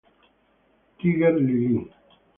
[0.97, 1.87] Tiger Lily